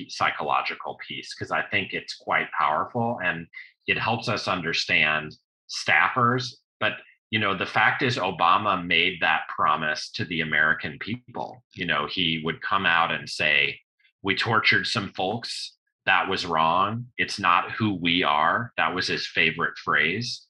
[0.08, 3.46] psychological piece, because I think it's quite powerful and
[3.86, 5.36] it helps us understand
[5.68, 6.54] staffers.
[6.80, 6.94] But
[7.30, 11.62] you know, the fact is, Obama made that promise to the American people.
[11.74, 13.80] You know, he would come out and say,
[14.22, 15.74] we tortured some folks.
[16.06, 17.06] That was wrong.
[17.18, 18.72] It's not who we are.
[18.76, 20.46] That was his favorite phrase.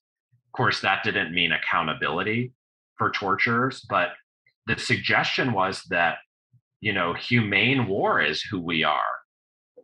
[0.49, 2.53] Of course, that didn't mean accountability
[2.99, 4.11] for torturers, but
[4.67, 6.19] the suggestion was that,
[6.81, 9.03] you know, humane war is who we are.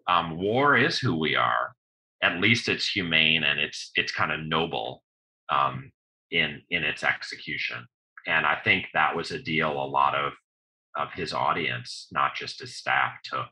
[0.08, 1.74] Um, war is who we are.
[2.22, 5.02] At least it's humane and it's it's kind of noble
[5.48, 5.90] um,
[6.30, 7.86] in in its execution.
[8.26, 10.32] And I think that was a deal a lot of
[10.96, 13.48] of his audience, not just his staff, took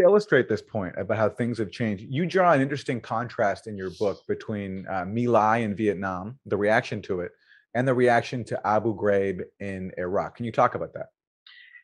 [0.00, 3.76] to illustrate this point about how things have changed, you draw an interesting contrast in
[3.76, 7.32] your book between uh, My Lai in Vietnam, the reaction to it,
[7.74, 10.36] and the reaction to Abu Ghraib in Iraq.
[10.36, 11.06] Can you talk about that?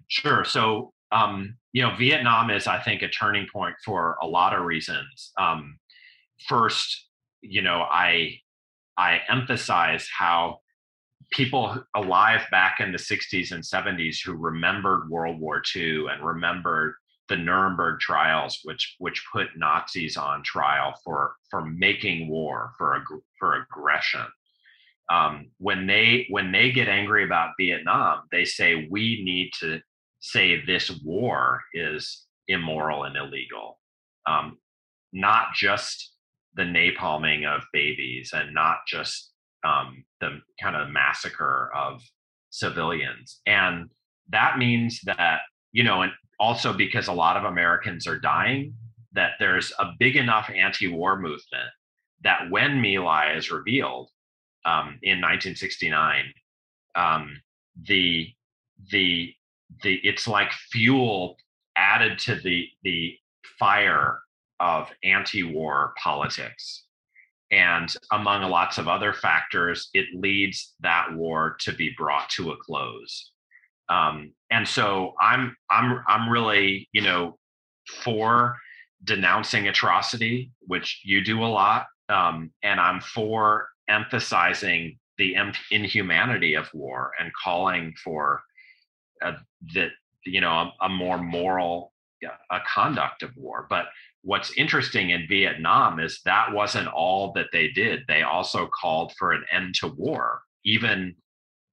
[0.09, 0.45] Sure.
[0.45, 4.65] So, um, you know, Vietnam is, I think, a turning point for a lot of
[4.65, 5.33] reasons.
[5.39, 5.79] Um,
[6.49, 7.07] first,
[7.41, 8.41] you know, I
[8.97, 10.61] I emphasize how
[11.33, 16.95] people alive back in the 60s and 70s who remembered World War II and remembered
[17.29, 23.05] the Nuremberg trials, which which put Nazis on trial for for making war, for a
[23.39, 24.27] for aggression.
[25.11, 29.81] Um, when they when they get angry about Vietnam, they say we need to
[30.21, 33.79] say this war is immoral and illegal.
[34.27, 34.59] Um,
[35.13, 36.13] not just
[36.55, 39.33] the napalming of babies and not just
[39.65, 42.03] um, the kind of massacre of
[42.51, 43.41] civilians.
[43.47, 43.91] And
[44.31, 45.41] that means that,
[45.73, 48.75] you know, and also because a lot of Americans are dying,
[49.13, 51.71] that there's a big enough anti war movement
[52.25, 54.11] that when My Lai is revealed
[54.67, 56.25] um, in 1969,
[56.95, 57.41] um,
[57.87, 58.29] the
[58.91, 59.33] the
[59.83, 61.37] the it's like fuel
[61.77, 63.17] added to the the
[63.59, 64.21] fire
[64.61, 66.85] of anti-war politics.
[67.53, 72.57] And among lots of other factors it leads that war to be brought to a
[72.57, 73.31] close.
[73.89, 77.39] Um, and so i'm i'm i'm really you know
[78.03, 78.57] for
[79.05, 85.37] denouncing atrocity which you do a lot um, and i'm for emphasizing the
[85.71, 88.43] inhumanity of war and calling for
[89.23, 89.33] uh,
[89.75, 89.91] that
[90.25, 91.93] you know a, a more moral
[92.51, 93.67] a conduct of war.
[93.69, 93.87] But
[94.23, 98.01] what's interesting in vietnam is that wasn't all that they did.
[98.09, 101.15] They also called for an end to war even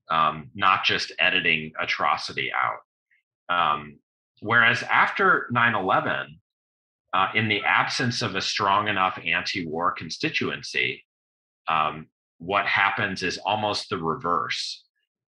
[0.09, 2.79] um, not just editing atrocity out.
[3.49, 3.99] Um,
[4.41, 6.25] whereas after 9-11
[7.13, 11.03] uh, in the absence of a strong enough anti-war constituency
[11.67, 12.07] um,
[12.39, 14.83] what happens is almost the reverse.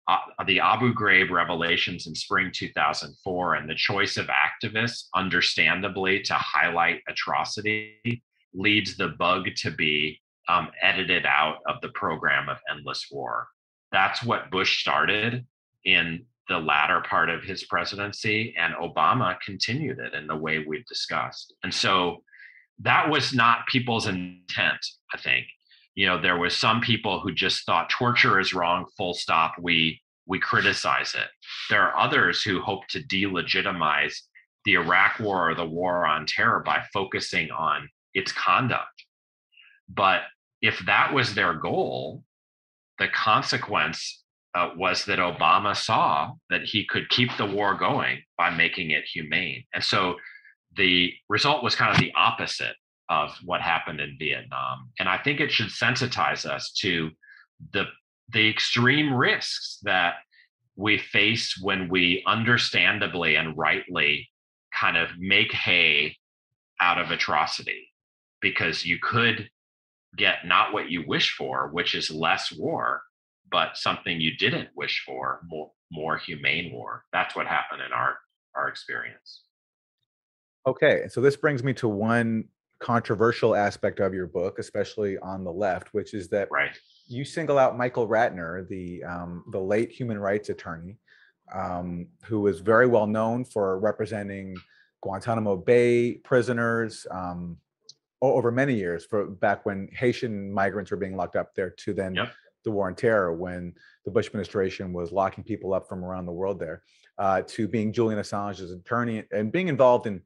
[0.08, 6.34] Uh, the Abu Ghraib revelations in spring 2004 and the choice of activists, understandably, to
[6.36, 8.22] highlight atrocity
[8.54, 13.48] leads the bug to be um, edited out of the program of endless war.
[13.92, 15.46] That's what Bush started
[15.86, 20.86] in the latter part of his presidency, and Obama continued it in the way we've
[20.86, 21.56] discussed.
[21.64, 22.24] And so
[22.80, 25.48] that was not people's intent, I think
[25.96, 30.02] you know there was some people who just thought torture is wrong full stop we
[30.28, 31.28] we criticize it.
[31.70, 34.16] There are others who hope to delegitimize
[34.66, 39.06] the iraq war or the war on terror by focusing on its conduct.
[39.88, 40.22] But
[40.62, 42.24] if that was their goal
[42.98, 44.24] the consequence
[44.56, 49.04] uh, was that obama saw that he could keep the war going by making it
[49.04, 49.66] humane.
[49.74, 50.16] And so
[50.78, 52.76] the result was kind of the opposite
[53.10, 54.90] of what happened in Vietnam.
[55.00, 57.12] And I think it should sensitize us to
[57.74, 57.86] the
[58.34, 60.16] the extreme risks that
[60.76, 64.28] we face when we understandably and rightly
[64.78, 66.18] kind of make hay
[66.82, 67.88] out of atrocity.
[68.42, 69.50] Because you could
[70.18, 73.02] get not what you wish for which is less war
[73.52, 77.04] but something you didn't wish for more more humane war.
[77.14, 78.18] That's what happened in our
[78.56, 79.44] our experience.
[80.66, 82.46] Okay so this brings me to one
[82.80, 86.78] controversial aspect of your book, especially on the left, which is that right.
[87.08, 90.98] you single out Michael Ratner, the um, the late human rights attorney,
[91.54, 94.56] um, who was very well known for representing
[95.02, 97.58] Guantanamo Bay prisoners um,
[98.22, 102.16] over many years, for back when Haitian migrants were being locked up there, to then
[102.16, 102.32] yep.
[102.64, 106.32] the war on terror when the Bush administration was locking people up from around the
[106.32, 106.82] world there,
[107.20, 110.22] uh, to being Julian Assange's attorney and being involved in,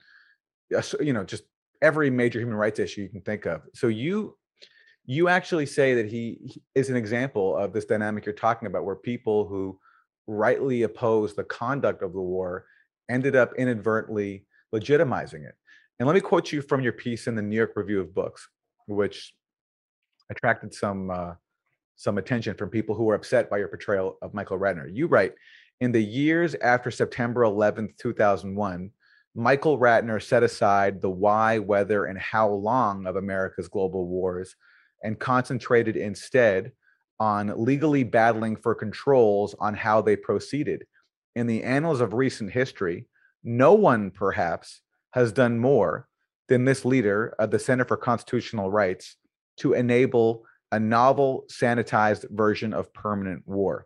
[0.99, 1.43] you know, just
[1.81, 3.61] every major human rights issue you can think of.
[3.73, 4.35] So you
[5.05, 8.95] you actually say that he is an example of this dynamic you're talking about, where
[8.95, 9.79] people who
[10.27, 12.65] rightly oppose the conduct of the war
[13.09, 15.55] ended up inadvertently legitimizing it.
[15.97, 18.47] And let me quote you from your piece in the New York Review of Books,
[18.87, 19.33] which
[20.29, 21.33] attracted some uh,
[21.95, 24.87] some attention from people who were upset by your portrayal of Michael Ratner.
[24.89, 25.33] You write,
[25.81, 28.91] in the years after September 11th, 2001,
[29.35, 34.55] Michael Ratner set aside the why, whether, and how long of America's global wars
[35.03, 36.71] and concentrated instead
[37.19, 40.85] on legally battling for controls on how they proceeded.
[41.35, 43.05] In the annals of recent history,
[43.43, 46.07] no one perhaps has done more
[46.47, 49.17] than this leader of the Center for Constitutional Rights
[49.57, 53.85] to enable a novel, sanitized version of permanent war.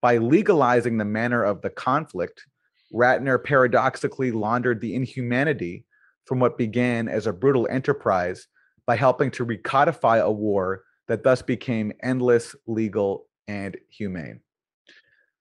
[0.00, 2.44] By legalizing the manner of the conflict,
[2.92, 5.84] Ratner paradoxically laundered the inhumanity
[6.24, 8.46] from what began as a brutal enterprise
[8.86, 14.40] by helping to recodify a war that thus became endless, legal, and humane.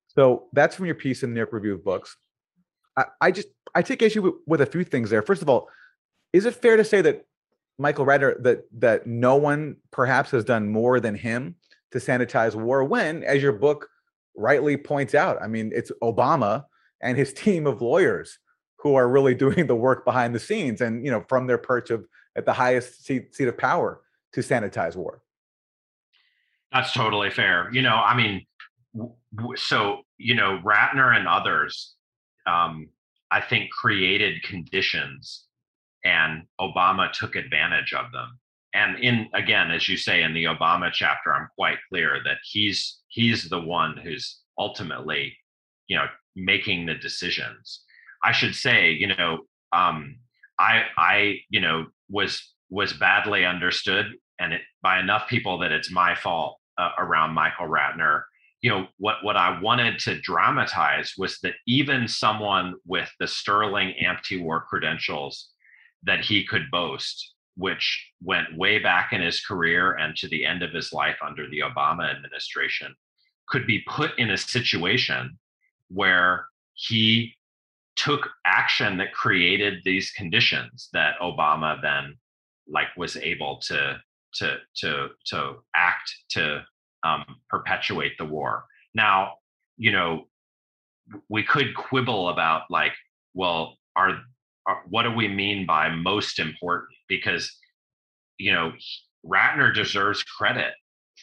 [0.07, 2.17] So that's from your piece in the New York Review of Books.
[2.97, 5.21] I, I just I take issue with, with, a few things there.
[5.21, 5.69] First of all,
[6.33, 7.25] is it fair to say that
[7.77, 11.55] Michael Ratner that that no one perhaps has done more than him
[11.91, 12.83] to sanitize war?
[12.83, 13.87] When, as your book
[14.35, 16.65] rightly points out, I mean, it's Obama
[17.01, 18.39] and his team of lawyers
[18.79, 21.89] who are really doing the work behind the scenes and you know from their perch
[21.89, 24.01] of at the highest seat, seat of power
[24.33, 25.21] to sanitize war
[26.71, 28.45] that's totally fair you know i mean
[28.95, 31.95] w- so you know ratner and others
[32.45, 32.89] um,
[33.31, 35.45] I think, created conditions
[36.03, 38.39] and Obama took advantage of them.
[38.73, 42.99] And in again, as you say in the Obama chapter, I'm quite clear that he's
[43.07, 45.35] he's the one who's ultimately,
[45.87, 46.05] you know,
[46.39, 47.83] making the decisions.
[48.23, 49.39] I should say, you know,
[49.71, 50.17] um,
[50.59, 55.91] I I you know was was badly understood and it by enough people that it's
[55.91, 58.23] my fault uh, around Michael Ratner.
[58.61, 63.93] You know what what I wanted to dramatize was that even someone with the sterling
[64.05, 65.49] anti-war credentials
[66.03, 70.63] that he could boast, which went way back in his career and to the end
[70.63, 72.95] of his life under the Obama administration,
[73.47, 75.37] could be put in a situation
[75.89, 77.33] where he
[77.95, 82.15] took action that created these conditions that Obama then
[82.67, 83.99] like was able to
[84.35, 86.63] to to to act to
[87.03, 88.65] um, perpetuate the war.
[88.93, 89.33] Now,
[89.77, 90.27] you know,
[91.29, 92.93] we could quibble about like,
[93.33, 94.19] well, are,
[94.67, 96.89] are what do we mean by most important?
[97.07, 97.51] Because
[98.37, 98.71] you know,
[99.25, 100.73] Ratner deserves credit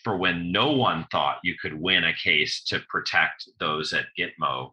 [0.06, 4.70] for when no one thought you could win a case to protect those at Gitmo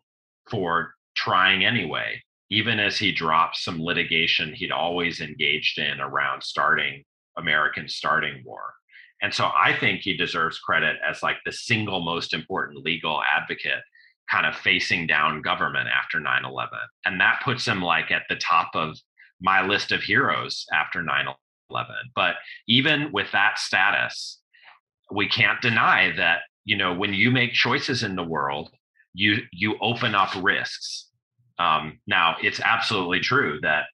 [0.47, 2.21] for trying anyway.
[2.51, 7.03] Even as he dropped some litigation he'd always engaged in around starting
[7.35, 8.75] American starting war.
[9.23, 13.81] And so I think he deserves credit as like the single most important legal advocate
[14.29, 16.77] kind of facing down government after 9 11.
[17.05, 18.99] And that puts him like at the top of
[19.41, 21.25] my list of heroes after 9
[21.71, 21.95] 11.
[22.15, 22.35] But
[22.67, 24.41] even with that status,
[25.13, 28.69] we can't deny that, you know, when you make choices in the world,
[29.13, 31.09] you you open up risks.
[31.59, 33.85] Um, now, it's absolutely true that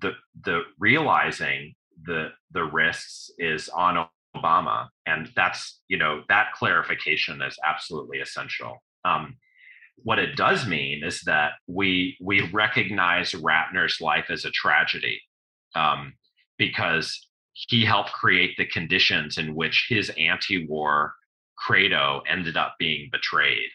[0.00, 0.12] the
[0.44, 4.06] the realizing the the risks is on
[4.36, 8.82] Obama, and that's you know that clarification is absolutely essential.
[9.04, 9.36] Um,
[10.02, 15.20] what it does mean is that we we recognize Ratner's life as a tragedy
[15.74, 16.14] um,
[16.58, 21.14] because he helped create the conditions in which his anti-war
[21.56, 23.70] credo ended up being betrayed.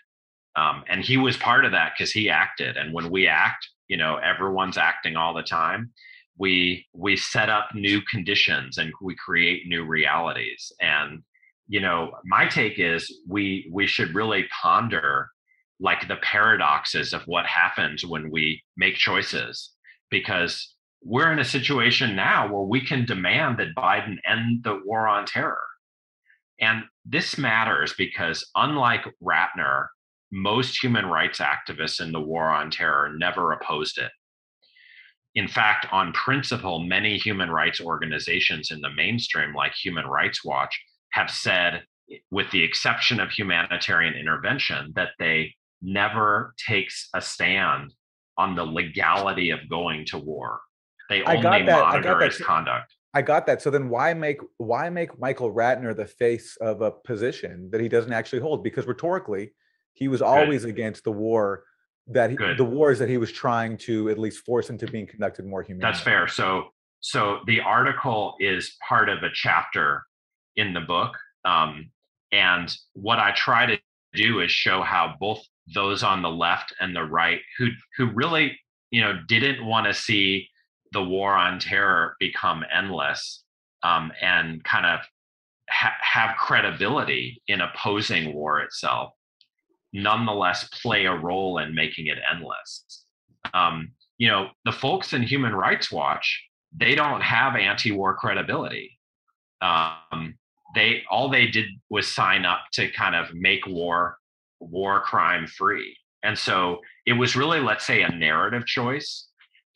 [0.56, 2.76] Um, and he was part of that because he acted.
[2.76, 5.92] And when we act, you know, everyone's acting all the time.
[6.38, 10.72] We we set up new conditions and we create new realities.
[10.80, 11.24] And
[11.68, 15.30] you know, my take is we we should really ponder
[15.80, 19.72] like the paradoxes of what happens when we make choices
[20.10, 25.08] because we're in a situation now where we can demand that Biden end the war
[25.08, 25.62] on terror.
[26.60, 29.88] And this matters because, unlike Ratner,
[30.32, 34.12] most human rights activists in the war on terror never opposed it.
[35.36, 40.80] In fact, on principle, many human rights organizations in the mainstream, like Human Rights Watch,
[41.14, 41.84] have said,
[42.32, 47.94] with the exception of humanitarian intervention, that they never takes a stand
[48.38, 50.60] on the legality of going to war.
[51.10, 51.80] They only I got that.
[51.80, 52.32] monitor I got that.
[52.32, 52.94] his conduct.
[53.14, 53.62] I got that.
[53.62, 57.90] So then why make why make Michael Ratner the face of a position that he
[57.90, 58.64] doesn't actually hold?
[58.64, 59.54] Because rhetorically,
[59.94, 60.72] he was always Good.
[60.72, 61.64] against the war
[62.08, 65.46] that he, the wars that he was trying to at least force into being conducted
[65.46, 65.92] more humanely.
[65.92, 66.28] That's fair.
[66.28, 66.70] So
[67.02, 70.04] so the article is part of a chapter
[70.56, 71.18] in the book.
[71.46, 71.92] Um,
[72.32, 73.80] and what I try to
[74.14, 75.44] do is show how both
[75.74, 78.60] those on the left and the right who who really
[78.92, 80.48] you know didn't want to see
[80.92, 83.44] the war on terror become endless
[83.84, 85.00] um, and kind of
[85.70, 89.14] ha- have credibility in opposing war itself,
[89.94, 93.06] nonetheless play a role in making it endless.
[93.54, 96.44] Um, you know, the folks in Human Rights Watch,
[96.76, 99.00] they don't have anti-war credibility.
[99.62, 100.36] Um,
[100.76, 104.18] they all they did was sign up to kind of make war
[104.60, 109.29] war crime free, and so it was really, let's say, a narrative choice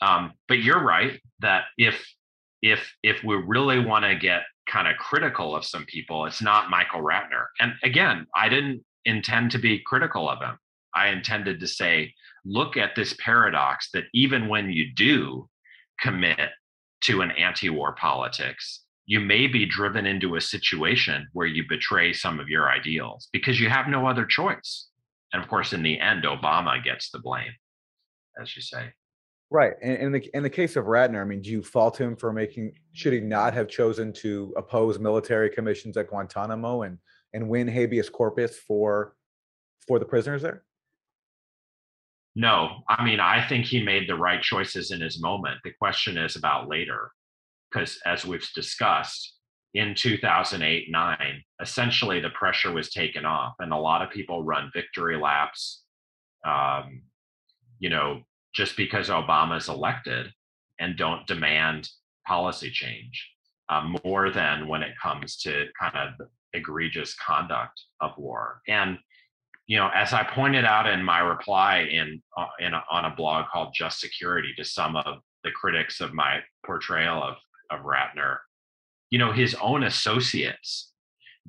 [0.03, 2.05] um, but you're right that if
[2.61, 6.69] if if we really want to get kind of critical of some people, it's not
[6.69, 7.45] Michael Ratner.
[7.59, 10.57] And again, I didn't intend to be critical of him.
[10.95, 12.13] I intended to say,
[12.45, 15.49] look at this paradox that even when you do
[15.99, 16.49] commit
[17.01, 22.39] to an anti-war politics, you may be driven into a situation where you betray some
[22.39, 24.87] of your ideals because you have no other choice.
[25.33, 27.51] And of course, in the end, Obama gets the blame,
[28.41, 28.93] as you say.
[29.53, 29.73] Right.
[29.83, 32.33] And in the in the case of Ratner, I mean, do you fault him for
[32.33, 36.97] making should he not have chosen to oppose military commissions at Guantanamo and
[37.33, 39.15] and win habeas corpus for
[39.87, 40.63] for the prisoners there?
[42.35, 45.59] No, I mean, I think he made the right choices in his moment.
[45.63, 47.11] The question is about later,
[47.71, 49.35] because as we've discussed,
[49.75, 54.71] in 2008 9, essentially the pressure was taken off, and a lot of people run
[54.73, 55.83] victory laps.
[56.43, 57.03] Um,
[57.77, 58.23] you know,
[58.53, 60.27] just because Obama is elected
[60.79, 61.89] and don't demand
[62.27, 63.29] policy change
[63.69, 68.61] um, more than when it comes to kind of egregious conduct of war.
[68.67, 68.97] And
[69.65, 73.15] you know, as I pointed out in my reply in, uh, in a, on a
[73.15, 77.35] blog called Just Security to some of the critics of my portrayal of
[77.71, 78.37] of Ratner,
[79.09, 80.91] you know, his own associates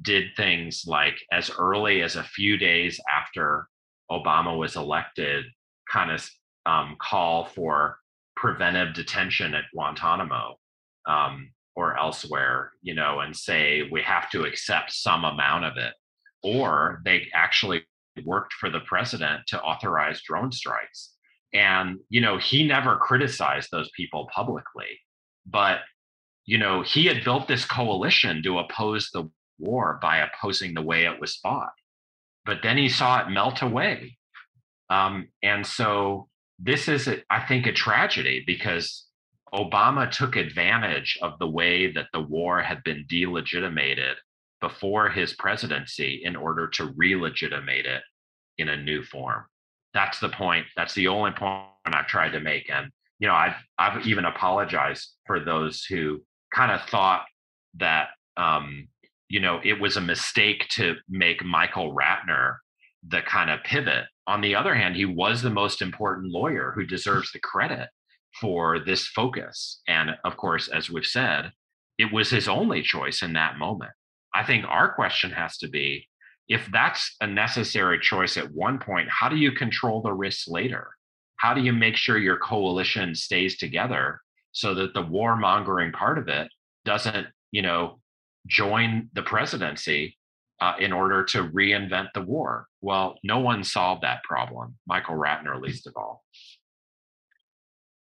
[0.01, 3.69] did things like as early as a few days after
[4.11, 5.45] Obama was elected,
[5.91, 6.29] kind of
[6.67, 7.99] um, call for
[8.37, 10.57] preventive detention at Guantanamo
[11.07, 15.93] um, or elsewhere, you know, and say we have to accept some amount of it.
[16.43, 17.85] Or they actually
[18.25, 21.13] worked for the president to authorize drone strikes.
[21.53, 25.01] And, you know, he never criticized those people publicly.
[25.47, 25.81] But,
[26.45, 31.07] you know, he had built this coalition to oppose the war by opposing the way
[31.07, 31.73] it was fought.
[32.45, 34.19] But then he saw it melt away.
[34.91, 36.29] Um, and so
[36.65, 39.07] this is, I think, a tragedy because
[39.53, 44.17] Obama took advantage of the way that the war had been delegitimated
[44.63, 48.03] before his presidency in order to re-legitimate it
[48.57, 49.45] in a new form.
[49.93, 50.67] That's the point.
[50.75, 52.71] That's the only point I've tried to make.
[52.71, 57.25] And you know, I've I've even apologized for those who kind of thought
[57.75, 58.89] that um,
[59.29, 62.57] you know it was a mistake to make Michael Ratner
[63.09, 64.05] the kind of pivot.
[64.27, 67.89] On the other hand, he was the most important lawyer who deserves the credit
[68.41, 69.81] for this focus.
[69.87, 71.53] And of course, as we've said,
[71.99, 73.93] it was his only choice in that moment.
[74.35, 76.09] I think our question has to be
[76.49, 80.91] if that's a necessary choice at one point, how do you control the risks later?
[81.37, 84.21] How do you make sure your coalition stays together
[84.53, 86.49] so that the warmongering part of it
[86.85, 88.01] doesn't, you know,
[88.47, 90.19] join the presidency
[90.61, 92.69] uh, in order to reinvent the war?
[92.81, 96.25] Well, no one solved that problem, Michael Ratner least of all.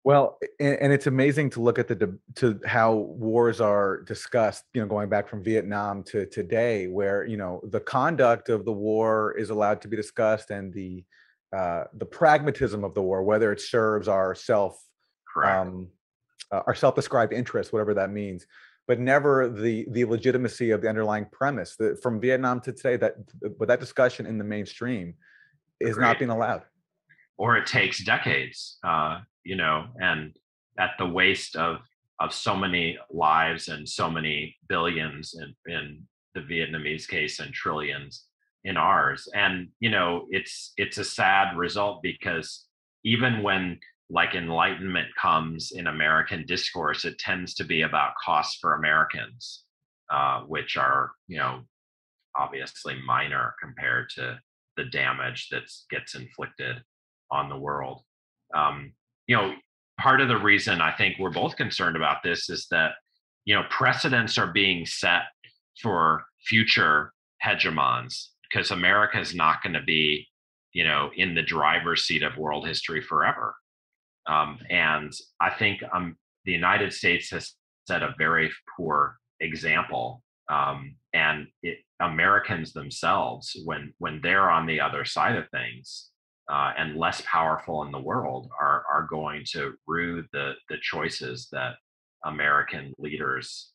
[0.05, 4.64] Well, and, and, it's amazing to look at the to how wars are discussed.
[4.74, 8.72] You know, going back from Vietnam to today, where you know the conduct of the
[8.72, 11.05] war is allowed to be discussed, and the
[11.57, 14.78] uh, the pragmatism of the war, whether it serves our self,
[15.42, 15.88] um,
[16.50, 18.46] uh, our self-described interests, whatever that means,
[18.87, 21.76] but never the the legitimacy of the underlying premise.
[21.76, 23.14] That from Vietnam to today, that
[23.59, 25.14] but that discussion in the mainstream
[25.80, 26.62] is not being allowed.
[27.37, 28.78] Or it takes decades.
[28.85, 30.37] Uh, you know, and
[30.78, 31.78] at the waste of
[32.20, 36.03] of so many lives and so many billions in, in
[36.35, 38.26] the Vietnamese case and trillions
[38.64, 39.28] in ours.
[39.35, 42.66] And you know, it's it's a sad result because
[43.05, 43.78] even when
[44.15, 49.65] like enlightenment comes in American discourse, it tends to be about costs for Americans,
[50.11, 51.62] uh, which are you know
[52.37, 54.39] obviously minor compared to
[54.77, 56.77] the damage that gets inflicted
[57.31, 58.03] on the world.
[58.55, 58.93] Um,
[59.27, 59.55] you know,
[60.01, 62.93] part of the reason I think we're both concerned about this is that,
[63.45, 65.23] you know, precedents are being set
[65.81, 67.12] for future
[67.45, 70.27] hegemons because America is not going to be,
[70.73, 73.55] you know, in the driver's seat of world history forever.
[74.27, 77.55] Um, and I think um, the United States has
[77.87, 80.22] set a very poor example.
[80.51, 86.11] Um, and it, Americans themselves, when when they're on the other side of things,
[86.51, 91.49] uh, and less powerful in the world are are going to rue the the choices
[91.53, 91.75] that
[92.25, 93.70] American leaders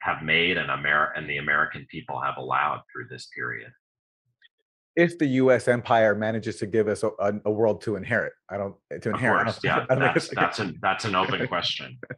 [0.00, 3.70] have made and Amer- and the American people have allowed through this period.
[4.94, 5.68] If the U.S.
[5.68, 9.44] empire manages to give us a, a world to inherit, I don't to inherit.
[9.44, 11.98] Course, yeah, that's, that's an that's an open question.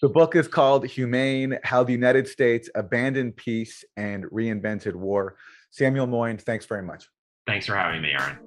[0.00, 5.34] The book is called Humane How the United States Abandoned Peace and Reinvented War.
[5.72, 7.08] Samuel Moyn, thanks very much.
[7.48, 8.38] Thanks for having me, Aaron.